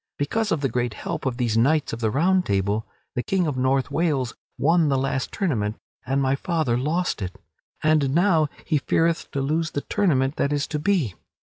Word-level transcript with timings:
Because 0.17 0.51
of 0.51 0.61
the 0.61 0.67
great 0.67 0.95
help 0.95 1.27
of 1.27 1.37
these 1.37 1.55
knights 1.59 1.93
of 1.93 1.99
the 1.99 2.09
Round 2.09 2.43
Table, 2.43 2.87
the 3.13 3.21
King 3.21 3.45
of 3.45 3.55
North 3.55 3.91
Wales 3.91 4.33
won 4.57 4.89
the 4.89 4.97
last 4.97 5.31
tournament 5.31 5.77
and 6.07 6.19
my 6.19 6.35
father 6.35 6.75
lost 6.75 7.21
it, 7.21 7.39
and 7.83 8.09
now 8.15 8.47
he 8.65 8.79
feareth 8.79 9.29
to 9.29 9.41
lose 9.41 9.69
the 9.69 9.81
tournament 9.81 10.37
that 10.37 10.51
is 10.51 10.65
to 10.69 10.79
be. 10.79 11.13